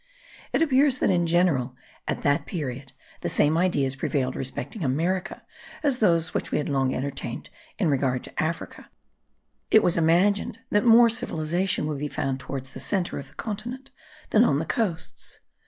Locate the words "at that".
2.07-2.47